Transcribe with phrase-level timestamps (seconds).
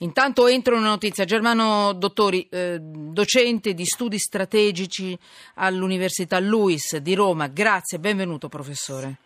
[0.00, 1.24] Intanto entro una notizia.
[1.24, 5.18] Germano Dottori, eh, docente di studi strategici
[5.54, 7.46] all'Università LUIS di Roma.
[7.46, 9.16] Grazie, benvenuto professore.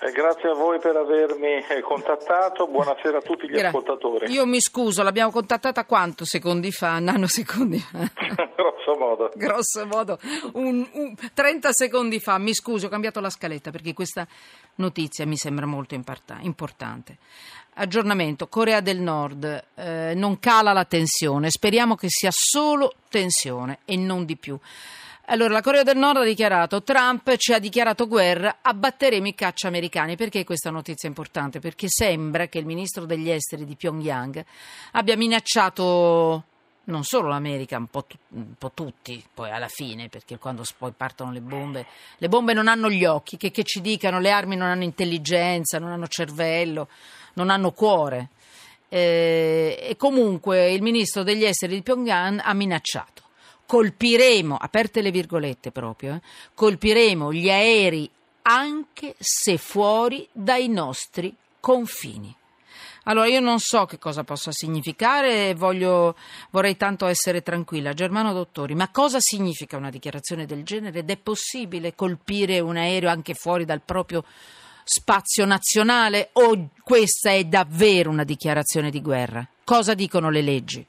[0.00, 4.30] Eh, grazie a voi per avermi eh, contattato, buonasera a tutti gli Gra- ascoltatori.
[4.30, 6.98] Io mi scuso, l'abbiamo contattata quanto secondi fa?
[6.98, 7.98] Nanosecondi fa?
[8.86, 9.32] Grosso modo.
[9.34, 10.18] Grosso modo,
[10.52, 14.26] un, un, 30 secondi fa, mi scuso, ho cambiato la scaletta perché questa
[14.76, 17.16] notizia mi sembra molto importante.
[17.74, 23.96] Aggiornamento, Corea del Nord, eh, non cala la tensione, speriamo che sia solo tensione e
[23.96, 24.56] non di più.
[25.28, 29.66] Allora, la Corea del Nord ha dichiarato, Trump ci ha dichiarato guerra, abbatteremo i caccia
[29.66, 30.14] americani.
[30.14, 31.58] Perché questa notizia è importante?
[31.58, 34.44] Perché sembra che il ministro degli esteri di Pyongyang
[34.92, 36.44] abbia minacciato
[36.86, 40.92] non solo l'America, un po, tu, un po', tutti, poi alla fine, perché quando poi
[40.96, 41.86] partono le bombe,
[42.18, 45.78] le bombe non hanno gli occhi, che, che ci dicano, le armi non hanno intelligenza,
[45.78, 46.88] non hanno cervello
[47.36, 48.28] non hanno cuore.
[48.88, 53.22] Eh, e comunque il ministro degli esteri di Pyongyang ha minacciato.
[53.66, 56.20] Colpiremo, aperte le virgolette proprio, eh,
[56.54, 58.08] colpiremo gli aerei
[58.42, 62.34] anche se fuori dai nostri confini.
[63.08, 66.16] Allora io non so che cosa possa significare, voglio,
[66.50, 67.92] vorrei tanto essere tranquilla.
[67.92, 71.00] Germano Dottori, ma cosa significa una dichiarazione del genere?
[71.00, 74.24] Ed è possibile colpire un aereo anche fuori dal proprio
[74.82, 79.46] spazio nazionale o questa è davvero una dichiarazione di guerra?
[79.62, 80.86] Cosa dicono le leggi?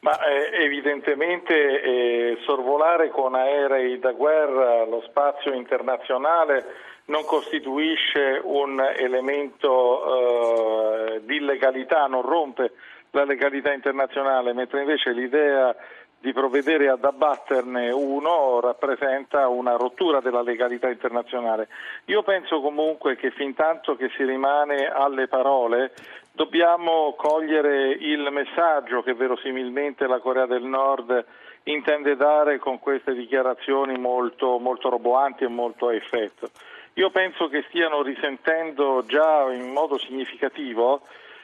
[0.00, 8.80] Ma eh, evidentemente eh, sorvolare con aerei da guerra lo spazio internazionale non costituisce un
[8.80, 12.72] elemento eh, di illegalità, non rompe
[13.10, 15.74] la legalità internazionale, mentre invece l'idea
[16.20, 21.68] di provvedere ad abbatterne uno rappresenta una rottura della legalità internazionale.
[22.06, 25.92] Io penso comunque che fin tanto che si rimane alle parole
[26.32, 31.24] dobbiamo cogliere il messaggio che verosimilmente la Corea del Nord
[31.64, 36.50] intende dare con queste dichiarazioni molto, molto roboanti e molto a effetto.
[36.94, 41.00] Io penso che stiano risentendo già in modo significativo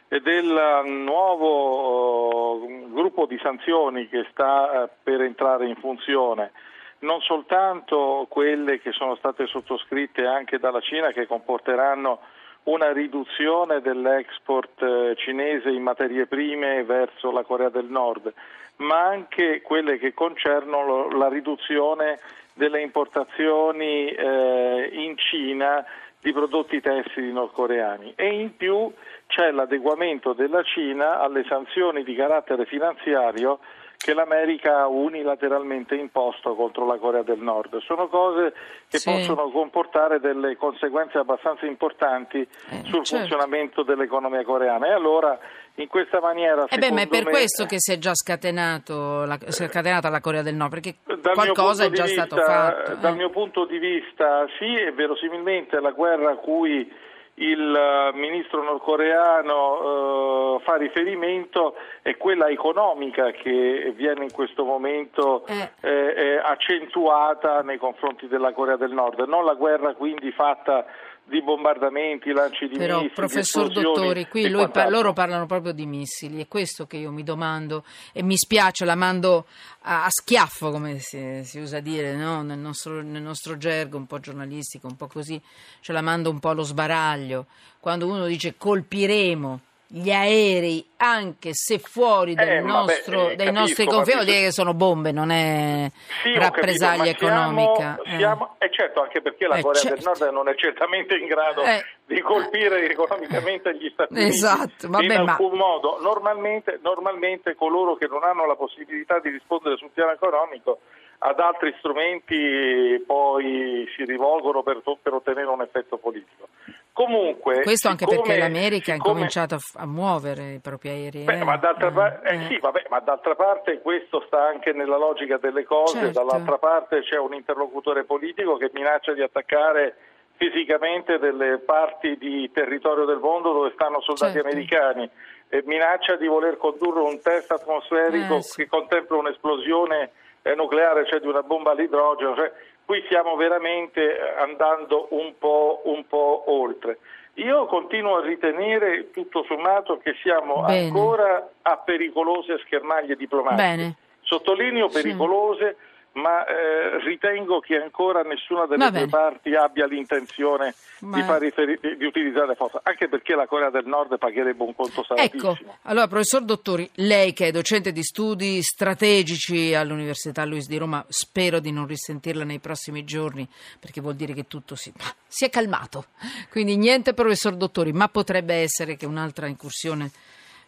[0.09, 6.53] del nuovo eh, gruppo di sanzioni che sta eh, per entrare in funzione,
[7.01, 12.21] non soltanto quelle che sono state sottoscritte anche dalla Cina che comporteranno
[12.65, 18.33] una riduzione dell'export eh, cinese in materie prime verso la Corea del Nord,
[18.77, 22.19] ma anche quelle che concernono la riduzione
[22.53, 25.85] delle importazioni in Cina
[26.27, 28.15] di prodotti tessili nordcoreani.
[28.17, 28.93] E in più
[29.29, 33.61] c'è l'adeguamento della Cina alle sanzioni di carattere finanziario
[33.97, 37.79] che l'America ha unilateralmente imposto contro la Corea del Nord.
[37.83, 38.53] Sono cose
[38.89, 39.11] che sì.
[39.11, 43.17] possono comportare delle conseguenze abbastanza importanti eh, sul certo.
[43.17, 45.39] funzionamento dell'economia coreana e allora
[45.79, 49.25] in questa maniera eh beh, ma è per me, questo che si è già scatenato
[49.25, 50.97] la, scatenata la Corea del Nord perché
[51.35, 53.17] qualcosa è già vista, stato fatto dal eh.
[53.17, 56.91] mio punto di vista sì e verosimilmente la guerra a cui
[57.39, 65.45] il eh, ministro nordcoreano uh, fa riferimento è quella economica che viene in questo momento
[65.47, 65.71] eh.
[65.81, 70.87] Eh, accentuata nei confronti della Corea del Nord, non la guerra quindi fatta
[71.29, 73.15] di bombardamenti, lanci di Però, missili.
[73.15, 77.25] Però, professor Dottori, qui pa- loro parlano proprio di missili, è questo che io mi
[77.25, 79.47] domando e mi spiace, la mando
[79.83, 82.43] a, a schiaffo, come si, si usa dire no?
[82.43, 85.41] nel, nostro, nel, nostro, gergo, un po' giornalistico, un po' così,
[85.81, 87.47] ce la mando un po' allo sbaraglio.
[87.81, 93.61] Quando uno dice colpiremo gli aerei, anche se fuori eh, nostro, vabbè, eh, dai capisco,
[93.61, 95.91] nostri confini, vuol dire che sono bombe, non è
[96.23, 98.01] sì, rappresaglia capito, economica.
[98.03, 98.71] Siamo, siamo, eh.
[98.73, 99.97] certo, anche perché la eh, Corea certo.
[99.97, 101.85] del Nord non è certamente in grado eh.
[102.05, 105.57] di colpire economicamente gli Stati Uniti esatto, vabbè, in alcun ma...
[105.57, 105.99] modo.
[106.01, 110.81] Normalmente, normalmente coloro che non hanno la possibilità di rispondere sul piano economico
[111.19, 116.49] ad altri strumenti poi si rivolgono per, per ottenere un effetto politico.
[116.93, 119.11] Comunque, Questo anche siccome, perché l'America siccome...
[119.11, 121.25] ha cominciato a muovere i propri aerei.
[121.25, 121.45] Beh, eh?
[121.45, 122.47] ma, d'altra par- eh, eh.
[122.47, 126.25] Sì, vabbè, ma, d'altra parte questo sta anche nella logica delle cose, certo.
[126.25, 129.97] dall'altra parte c'è un interlocutore politico che minaccia di attaccare
[130.37, 134.49] fisicamente delle parti di territorio del mondo dove stanno soldati certo.
[134.49, 135.09] americani
[135.49, 138.63] e minaccia di voler condurre un test atmosferico eh, sì.
[138.63, 140.13] che contempla un'esplosione
[140.55, 142.35] nucleare, cioè di una bomba all'idrogeno.
[142.35, 142.53] Cioè,
[142.85, 146.99] qui stiamo veramente eh, andando un po', un po', oltre.
[147.35, 150.87] Io continuo a ritenere tutto sommato che siamo Bene.
[150.87, 153.63] ancora a pericolose schermaglie diplomatiche.
[153.63, 153.97] Bene.
[154.23, 155.77] Sottolineo pericolose.
[155.79, 161.17] Sì ma eh, ritengo che ancora nessuna delle due parti abbia l'intenzione ma...
[161.17, 165.05] di, far riferi- di utilizzare forza, anche perché la Corea del Nord pagherebbe un conto
[165.05, 165.53] salatissimo.
[165.53, 171.05] Ecco, allora professor Dottori, lei che è docente di studi strategici all'Università Luis di Roma,
[171.09, 173.47] spero di non risentirla nei prossimi giorni,
[173.79, 174.91] perché vuol dire che tutto si,
[175.27, 176.07] si è calmato.
[176.51, 180.11] Quindi niente professor Dottori, ma potrebbe essere che un'altra incursione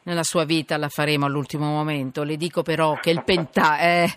[0.08, 2.22] nella sua vita la faremo all'ultimo momento.
[2.22, 4.08] Le dico però che il, penta- eh,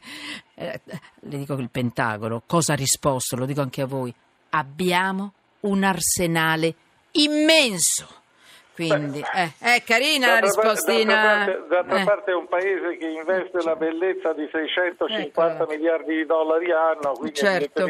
[0.56, 4.14] eh, le dico che il Pentagono cosa ha risposto, lo dico anche a voi.
[4.52, 6.74] Abbiamo un arsenale
[7.12, 8.08] immenso.
[8.74, 11.14] Quindi eh, è carina la rispostina.
[11.14, 12.04] D'altra, parte, d'altra eh.
[12.06, 15.72] parte, è un paese che investe la bellezza di 650 ecco.
[15.72, 17.86] miliardi di dollari anno, quindi certo.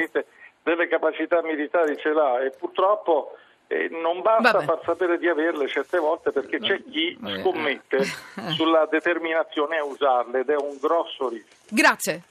[0.64, 3.38] delle capacità militari ce l'ha e purtroppo
[3.72, 4.66] eh, non basta Vabbè.
[4.66, 8.04] far sapere di averle certe volte perché c'è chi scommette
[8.56, 11.56] sulla determinazione a usarle ed è un grosso rischio.
[11.70, 12.22] Grazie.